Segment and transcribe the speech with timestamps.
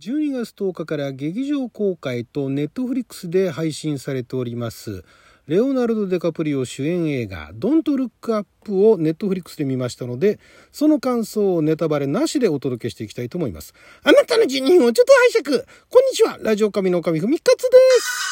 [0.00, 5.04] 12月10日から劇場公開とネットフリックスで配信されております。
[5.46, 10.40] レオナルド・デカプリオ主演映画「ドント・ルック・アップ」をネットフリックスで見ましたので
[10.72, 13.74] その感想をネタバレなしでお届けしていきたいと思います。
[14.02, 15.64] あなたの12分をちょっと拝借。
[15.90, 16.38] こんにちは。
[16.40, 17.68] ラジオ神の神ふみかつで
[18.00, 18.30] す。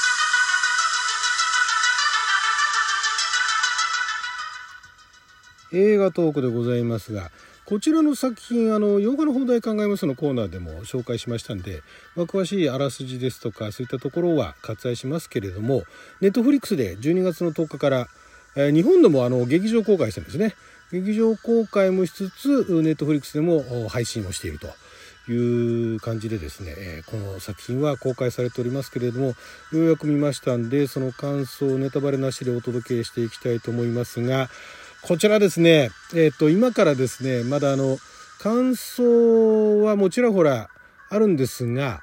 [5.75, 7.30] 映画トークでございますが
[7.69, 11.82] こちらの作品あの洋画の放題考えますのコーナーでも紹介しましたんで、
[12.17, 15.82] まあ、詳しいあらすじですとかそういったところは割愛しますけれども
[16.23, 18.09] ネットフリックスで12月の10日から、
[18.57, 20.54] えー、日本でもあの劇場公開してるんですね。
[20.93, 22.49] 劇場公開もしつつ
[22.81, 24.68] ネットフリックスでも配信をしていると
[25.31, 29.35] いう感じでですね、え、この作品は公開されておりますけれどもよ
[29.73, 34.48] うやく見ましたんでその感想をネタバレなしでお届けしていきたいと思いますが
[35.02, 37.98] こちらですね、えっ、ー、と、今からですね、まだあの、
[38.41, 40.70] 感想はもちろんほら
[41.11, 42.02] あるんですが、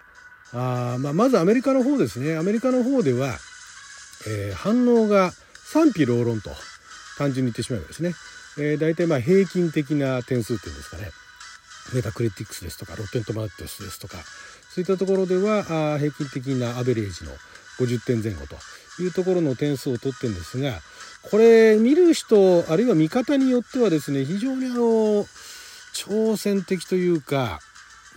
[0.53, 2.37] あまあ、まずアメリカの方ですね。
[2.37, 3.37] アメリカの方では、
[4.27, 5.31] えー、反応が
[5.63, 6.51] 賛否両論と
[7.17, 8.13] 単純に言ってしまえばですね、
[8.57, 11.09] えー、大体まあ平均的な点数っていうんですかね、
[11.93, 14.17] メタクリティックスですとか、ロッテントマトスですとか、
[14.69, 17.31] そういったところではあ平均的なアベレージの
[17.79, 18.57] 50点前後と
[18.99, 20.79] いうところの点数を取ってるんですが、
[21.29, 25.25] これ見る人あるいは見方によってはですね非常にあの
[25.93, 27.59] 挑戦的というか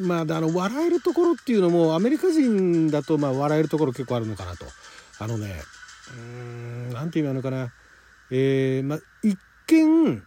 [0.00, 4.64] まあ、あの笑えるところっていうのもアメリカ人だとまあ笑えるところ結構あるのかなと。
[5.18, 5.60] あのね
[6.10, 7.72] うーん何て言うのかな。
[8.30, 10.22] えー、まあ、一見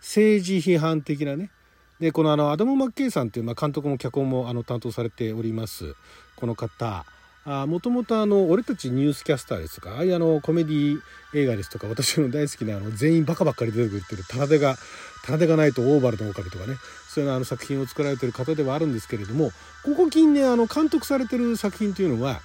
[0.00, 1.50] 政治批判的なね。
[1.98, 5.94] でこのあのアダム・マッケイさんっていう、まあ、監督も脚本もあの担当されております
[6.36, 7.04] この方。
[7.44, 9.96] もともとあの俺たちニュースキャスターですとか？
[9.96, 11.00] ああいうあのコメディ
[11.34, 14.76] 映画ですとか私の大好きなあの全員バカばっかり出てくるってる棚手が
[15.24, 16.76] 棚手がないとオーバルの狼とかね。
[17.08, 19.50] そういうあの作品を作られてる方ではあるんですけれども
[19.84, 22.40] ここ近年あの監督されてる作品というのは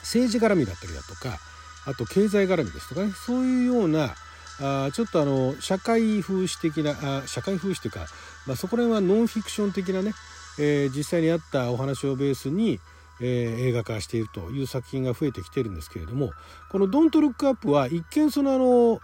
[0.00, 1.38] 政治絡みだったりだとか
[1.86, 3.12] あと経済絡みですとかね。
[3.12, 4.14] そういうような
[4.60, 8.06] あちょっとあの社会風刺的なあ社会風刺というか、
[8.46, 10.12] まあ、そこら辺はノンフィクション的なね、
[10.58, 12.80] えー、実際にあったお話をベースに
[13.20, 16.32] えー、映画化しているという作品が増えてきてるんですけれども
[16.70, 19.00] この「ドントルックアップは一見そのあの、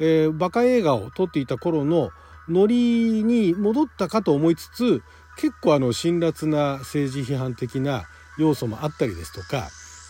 [0.00, 2.10] えー、バカ映画を撮っていた頃の
[2.48, 5.02] ノリに戻ったかと思いつつ
[5.36, 8.04] 結構あの辛辣な政治批判的な
[8.38, 9.68] 要素もあったりですとか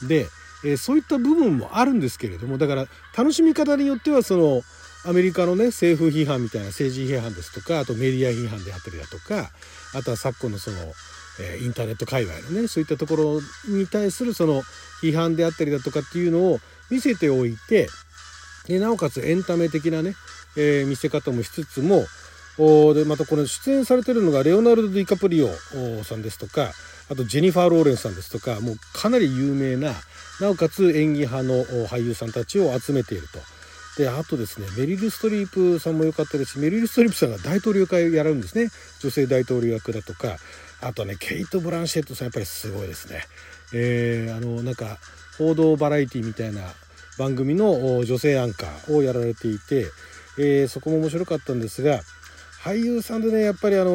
[0.08, 0.26] で、
[0.64, 2.86] えー、そういった部分もあるんですけれどもだから
[3.16, 4.62] 楽しみ方によってはその
[5.04, 9.50] アメリカのね政府批判みたいな政治批判ですとかあとメディア批判であったりだとか
[9.94, 10.76] あとは昨今のその
[11.40, 14.62] えインターネット界隈のねそういったところに対するその
[15.02, 16.58] 批判であったりだとかっていうのを
[16.90, 17.88] 見せておいて
[18.66, 20.14] でなおかつエンタメ的なね、
[20.56, 22.04] えー、見せ方もしつつも
[22.58, 25.48] おでまたこれ出演されてるのがレオナルド・ディカプリオ
[26.04, 26.72] さんですとか
[27.10, 29.92] あとジェニファー・ローレンスさんですとかもうかなり有名な
[30.40, 33.38] なおかつ演技派の俳優さんたちを集めていると。
[33.96, 38.70] であとですねメリル・ストリープさんも良かったですしメリル・ストリープさんが大統領会をやるんですね
[39.00, 40.38] 女性大統領役だとか
[40.82, 43.22] あとねケイト・ブランシェットさんやっぱりすごいですね。
[43.74, 44.98] えー、あのなんか
[45.38, 46.60] 報道バラエティみたいな
[47.18, 49.86] 番組の女性アンカーをやられていて、
[50.38, 52.00] えー、そこも面白かったんですが
[52.62, 53.90] 俳優さんでねやっぱりあの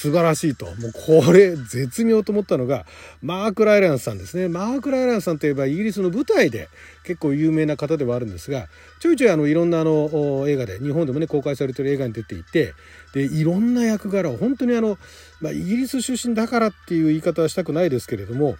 [0.00, 0.64] 素晴らしいと。
[0.64, 2.86] もうこれ絶妙と思ったのが
[3.20, 4.48] マーク・ライランスさんですね。
[4.48, 6.70] マーク・ライランスさんといえばイギリスの舞台で
[7.04, 8.68] 結構有名な方ではあるんですが
[8.98, 12.72] ちょいちょいあのいろんなあの映画で日本でもね公開されてる映画に出ていて
[13.12, 14.96] でいろんな役柄を本当にあの、
[15.42, 18.56] まあ、イギリス出身だからっていう言い方はしたくないですけれども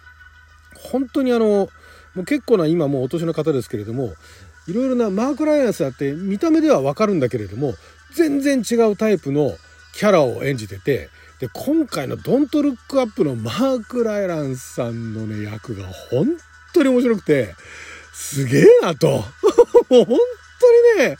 [0.91, 1.69] 本当にあの
[2.13, 4.13] もう結構な今もうお年の方ですけれども
[4.67, 7.73] いろいろなマーク・ライアンスだって見た目ではわかるんだけれども
[8.13, 9.55] 全然違うタイプの
[9.93, 11.09] キャラを演じてて
[11.41, 16.37] で今回の「ドントルックアップのマーク・ライランさんのね役が本
[16.71, 17.55] 当に面白くて
[18.13, 19.25] すげえなと。
[19.89, 20.17] もう本
[20.95, 21.17] 当にね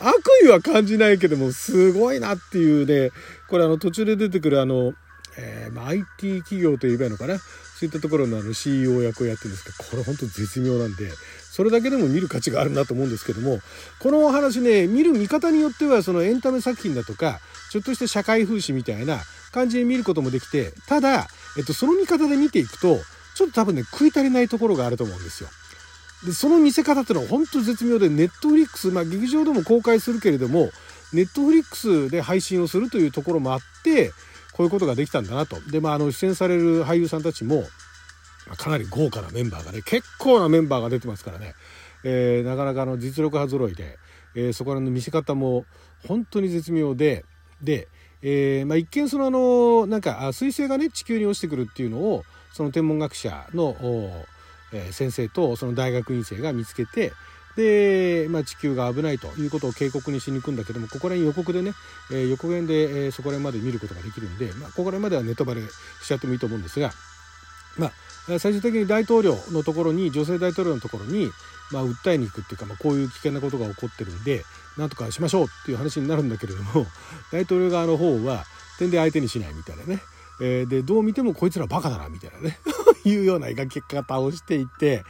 [0.00, 3.12] 悪意は感じないけどもすごいなっていうね。
[3.48, 4.94] これあの途中で出てくるあの、
[5.36, 7.38] えーまあ、IT 企業と言えばいいのかな？
[7.38, 7.44] そ
[7.82, 11.10] ういったところのあの CEO 役をやってるんですけどこれ本当絶妙なんで
[11.50, 13.58] それだけでも見る価値があるなと思うんですけども
[13.98, 19.20] このお話ね見る見方によってはそのエンタメ作品だとかちょっとした社会風刺みたいな
[19.52, 22.98] 感じで見ることもできてただ、えっと、その見方で見ていくと
[23.34, 25.48] ちょっと多分ね食い足りないところがあると思うんですよ。
[26.24, 30.70] でその見せ方っていうのは本当絶妙でネットフリックスまあ劇場でも公開するけれども
[31.12, 34.12] ネットフリックスで配信をするというところもあって
[34.52, 35.60] こういうことができたんだなと。
[35.70, 37.64] でまああの出演される俳優さんたちも
[38.56, 41.54] かなり豪華なメンバーがね結構なメンバーが出てますからね、
[42.04, 43.98] えー、なかなかの実力派揃いで、
[44.34, 45.64] えー、そこら辺の見せ方も
[46.06, 47.24] 本当に絶妙で
[47.62, 47.88] で、
[48.22, 53.76] えー、まあ、一見そのあのなんか彗星がね地球に落ちてくるっていうのをその天文学者の、
[54.72, 57.12] えー、先生とその大学院生が見つけて
[57.56, 61.72] で、まあ、地球が危ないということを警告にしに行くんだけどもここら辺予告でね、
[62.10, 66.92] えー、予告編で、えそこら辺まで見ることができるんで、まあ、ここら辺まではネタバレしちゃってもいいと思うんですが、
[67.76, 67.92] まあ、
[68.26, 71.30] 最終的に大統領のところに女性大統領のところに、
[71.72, 74.44] まあ、訴えに行くっていうか、まあ、こういう危険なことが起こってるんで
[74.76, 76.86] なんとかしましょうっていう話になるんだけれども
[77.32, 78.44] 大統領側の方は
[78.78, 80.02] 点で相手にしないみたいなね、
[80.40, 82.58] えー、でどう見てもこいつらバカだなみたいなね。
[83.04, 85.04] いうような描き方をしていて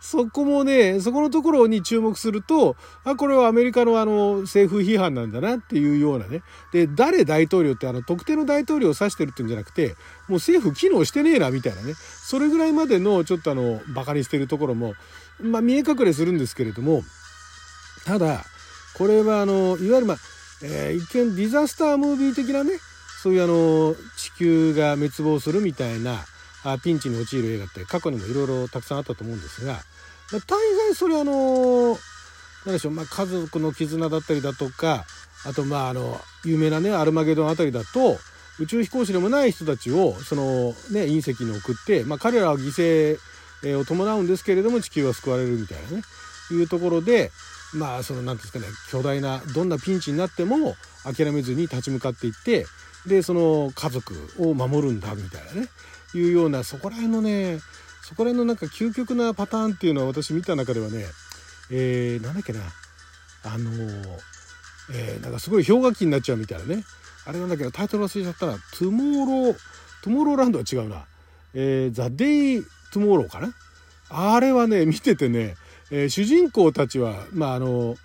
[0.00, 6.42] そこもね、そこのところに注目すると、あ、これはアメリカのあの政府批判なんだなっていうようなね。
[6.72, 9.94] で、誰大統領ってあの特定の大統領を指してるっていうんじゃなくて、も
[10.28, 11.94] う政府機能してねえなみたいなね。
[11.94, 14.94] それぐらいまでのちょっとあの、馬鹿にしてるところも、
[15.40, 17.02] まあ見え隠れするんですけれども、
[18.04, 18.44] ただ、
[18.96, 20.16] これはあの、いわゆるまあ、
[20.62, 22.78] えー、一見ディザスタームービー的なね、
[23.22, 26.24] そういうあの、地球が滅亡するみたいな、
[26.82, 29.74] ピンチに陥る映画って過去にもいろいろたくさんあったと思うんですが、
[30.32, 31.96] ま、大概それあの
[32.64, 35.04] 何でしょう、まあ、家族の絆だったりだとか
[35.44, 38.18] あとまああの有名なねアルマゲドンあたりだと
[38.58, 43.18] 宇宙飛行士でもない人たちをそのね隕石に送って、まあ、彼らは犠
[43.62, 46.02] 牲を伴うんですけれども地球は救われるみたいなね
[46.50, 47.30] いうところで
[47.74, 52.66] まあその何ですかね巨大などんなピンチになっても諦めずに立ち向かっていって
[53.06, 55.68] でその家族を守るんだみたいなね。
[56.16, 57.60] いうようなそこら辺のね
[58.02, 61.06] そこら辺のなんか究極なパターンっていうのは私見た中ではね
[61.70, 62.60] えー、なんだっけな
[63.44, 63.70] あの
[64.92, 66.84] えー、なんかすごい氷河期になっちゃうみたいなね。
[67.24, 73.52] あれなんだけどタイトル忘れちゃったら「Tomorrow」「Tomorrowland」は違うな「えー、ザ・デイ・トゥモロー」かな。
[74.08, 75.56] あれはね見ててね、
[75.90, 77.96] えー、主人公たちはまああの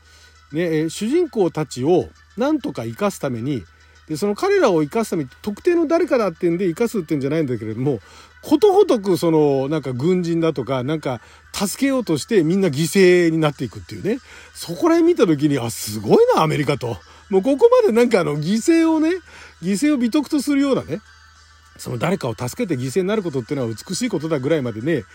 [0.51, 3.63] ね主人公たちをなんとか生かすために
[4.11, 8.01] でその彼らを生かすために特定の誰かだってんで生かすってんじゃないんだけれども
[8.41, 11.21] ことごとくそのなんか軍人だとかなんか
[11.53, 14.19] 助けようとしてみんな犠牲になっていくっていうね。
[14.53, 16.97] そこら辺見た時にあすごいなアメリカと。
[17.29, 19.11] もうここまでなんかあの犠牲をね
[19.61, 20.99] 犠牲を美徳とするようなね
[21.77, 25.05] その誰かを助けて犠牲になることっていうのは美しいことだぐらいまでね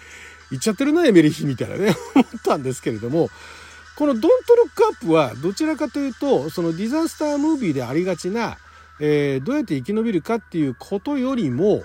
[0.50, 3.28] 言っちゃってるなエメリヒみたいなね 思ったんですけれども
[3.96, 8.56] この「ドントルックアップはどちらかというとそのディザスタームービーでありがちな、
[9.00, 11.82] えー、どうやって生き延びるかっていうことよりも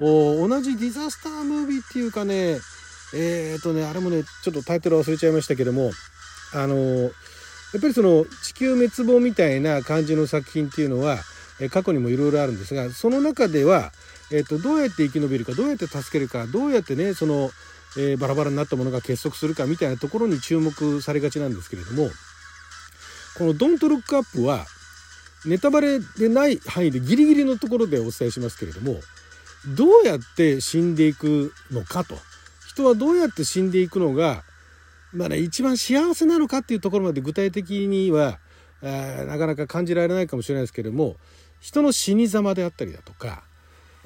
[0.00, 2.58] 同じディザスタームービーっていうかね
[3.14, 5.90] えっ、ー、とねあれもねちょっとタイトル忘れちゃいましたけども
[6.54, 11.18] あのやっぱりその地球滅亡みたいな感じの作品っていうのは
[11.60, 13.92] え過去にもいろいろあるんですがその中では、
[14.32, 17.50] えーと、どうやって生き延びるかどうやって助けるかどうやってねその、
[17.98, 22.10] え、バラバラになったものが結束するかみたいなところに注目されがちなんですけれども
[23.38, 24.66] この「ドントルックアップは
[25.44, 29.00] ネタバレでない範囲でギリギリのところでお伝えしますけれども
[29.76, 32.16] どうやって死んでいくのかと。
[32.66, 34.44] 人はどうやって死んでいくのが、
[35.12, 38.38] まあね、一番幸せなのかっていうところまで具体的には
[38.82, 41.16] えなかなか感じられないかもしれないですけれども
[41.60, 43.44] 人の死に様であったりだとか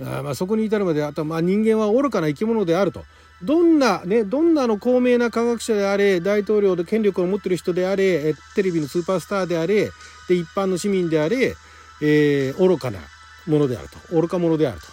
[0.00, 3.04] あまあそこに至るまであとまあ人間は愚かな生き物であると。
[3.42, 9.90] どんなねどんなの高名な科学者であれ大統領で権力を持ってる人であれテレビのスーパースターであれ
[10.28, 11.54] で一般の市民であれ、
[12.00, 12.98] えー、愚かな
[13.46, 14.86] ものであると愚か者であると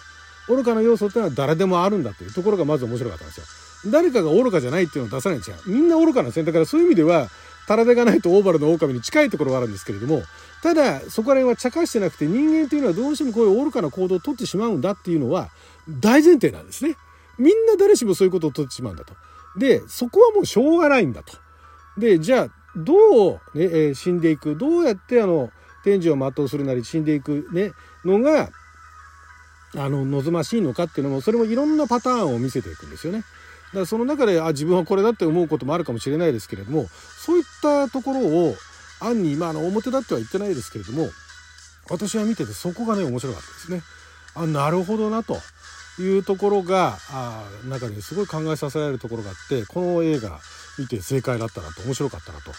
[0.54, 3.46] 愚かな要素ってのは誰でもあるんだというところがまず面白かったんですよ。
[3.86, 5.56] 誰かが愚かじゃないっていうのを出さないんですよ。
[5.66, 6.44] みんな愚かなんですね。
[6.44, 7.28] だからそういう意味では、
[7.66, 10.22] タラデがないとオーバルの狼に近いところがあるんですけれども、
[10.62, 15.50] ただ、そこら辺は茶化してなくて、人間っていうのはどうしてもこういう愚かな行動をとってしまうんだっていうのは、
[15.88, 16.96] 大前提なんですね。
[17.38, 19.14] みんな誰しもそういうことをとってしまうんだと。
[19.56, 21.32] で、そこはもうしょうがないんだと。
[21.98, 25.50] で、じゃあ、どうね、えー、死んでいく、どうやってあの、
[25.84, 27.72] 天寿を全うするなり死んでいくね、
[28.04, 28.50] のが、
[29.76, 33.20] あの望ましいのかっていうのもそれもいろんなパターンを見せていくんですよね。
[33.20, 36.86] だからその中であ自分はこれだって思うこともあるかもしれないですけれども
[37.18, 38.54] そういったところを
[39.00, 41.08] 暗に、まあ、あの表立っては言ってないですけれども
[41.90, 43.82] 私は見ててそこがね面白かったですね。
[44.36, 45.38] あなるほどなと
[45.98, 50.40] いうところがあ中にすごい考えさせられるところがあってこの映画
[50.78, 52.52] 見て正解だったなと面白かったなと。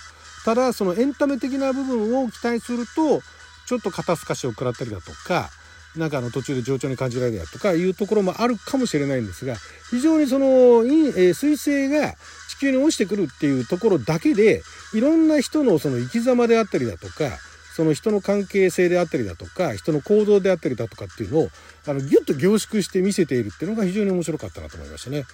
[0.46, 3.22] ただそのエンタメ的な部分を期待すると
[3.66, 5.50] ちょっと肩透かしを食らったりだとか
[5.98, 9.56] なんかあの途中で冗長に感じられるやとかいうところもあるかもしれないんですが
[9.90, 12.14] 非常にその、え、彗星が
[12.50, 14.62] 地球に落ちてくるっていうところだけで
[14.94, 17.38] いろんな人のその生き様であったりだとか
[17.76, 21.50] その人の関係性であったりだとか人の行動であったりだとかっていうのを
[21.86, 25.26] あのギュッと凝縮して見せているっていうのが非常に面白かったなと思いましたね。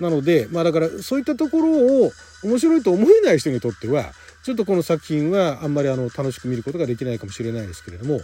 [0.00, 1.68] なのでまあだからそういったところ
[2.06, 2.10] を
[2.42, 4.10] 面白いと思えない人にとっては
[4.42, 8.18] ちょっとこの作品はあんまりあの楽しく見ることができないかもしれないですけれども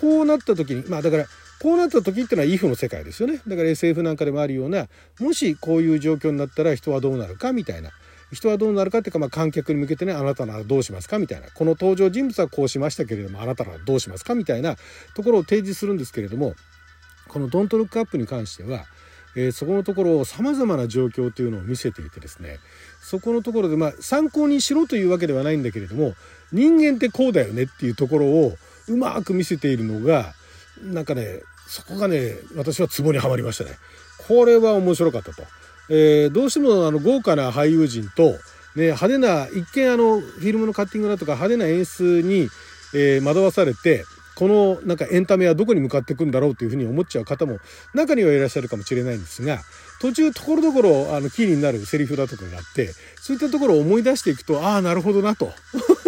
[0.00, 1.26] こうなった時にまあだから
[1.60, 4.86] こうなった時っていうのは if の世界ですよねだから SF なんかでもあるような
[5.18, 7.90] もしこういう状況になったら人はどうなるかみたいな
[8.32, 14.76] 人はどうなるかっていうか、まあ、観客に向けてねあなたならどうしますかみたいなこの登場人物はこうしましたけれどもあなたならどうしますかみたいな
[15.14, 16.54] ところを提示するんですけれども
[17.28, 18.86] この「ドントルックアップに関しては、
[19.36, 22.58] えー、そこのところをさまざまな状況というのを見せていてですね
[23.00, 26.14] そこのところで、まあ、参考にしろというわけではないんだけれども
[26.52, 28.56] 人間ってこうだよねっていうところを
[28.88, 30.34] うまく見せているのが
[30.82, 33.70] なんかねそこがね私はツボにはまりましたね。
[34.28, 35.42] これは面白かったと。
[35.88, 38.32] えー、どうしてもあの豪華な俳優陣と、
[38.74, 42.48] ね、派手な一見あのフィルムのカッティングだとか派手な演出に、
[42.94, 44.04] えー、惑わされて
[44.36, 47.58] このなんかエンタメはどこに向かっていくんだろうというふうに思っちゃう方も
[47.94, 49.60] 中にはいらっしゃるかもしれないんですが
[49.98, 55.52] 途中ところどころあのキーになるセリフだとかがあってそういったところを思い出していくとああなるほどなと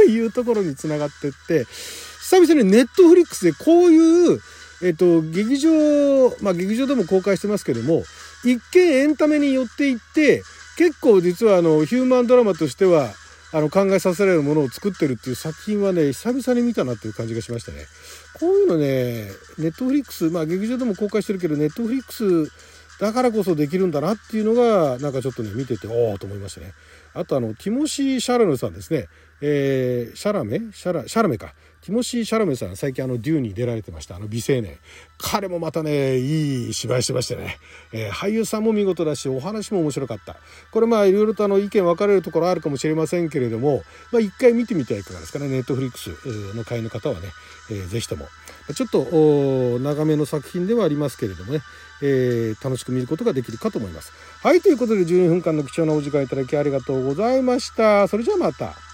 [0.06, 4.40] いうところにつながってって久々にネットフリックスでこういう
[4.82, 8.04] えっと、劇場、まあ劇場でも公開してますけども、
[8.44, 10.42] 一見エンタメに寄っていって、
[10.76, 13.10] 結構実はあの、ヒューマンドラマとしては、
[13.50, 17.86] あの、考えさせられるものを作ってるっていう作品はね、久々に見たなっていう感じがしましたね。
[18.34, 22.52] こういうのね、ネットフリックス、まあ劇場でも公開してるけど、 Netflix
[23.00, 26.74] だからこそできるんだなっていうのが、なんかちょっとね、見てて、おおと思いましたね。
[27.18, 29.06] あとあの、ティモシー・シャラメさんですね。
[29.40, 30.60] えー、シャラメ？
[30.72, 31.54] シャラ、シャラメか。
[31.80, 34.16] ティモシー・シャラメさん最近あのデューンに出られてました。
[34.16, 34.78] あの美青年。
[35.16, 37.56] 彼もまたねいい芝居してましてね、
[37.92, 40.36] えー、俳優さんも見事だしお話も面白かった。
[40.72, 43.82] これまあいろいろとあの意見分かれるところあるかもしれませんけれども
[44.12, 46.10] まあ一回見てみてはいかがですかねネットフリックス
[46.56, 47.28] の会の方はね、
[47.70, 48.26] えー、ぜひとも。
[48.74, 51.62] ちょっと長めの作品ではありますけれどもね、
[52.02, 54.12] えー、楽しく見ることができるかと思います。
[54.42, 58.06] はいということで12分間の貴重なお時間いただきありがとうございますございました。
[58.06, 58.87] それじゃあまた。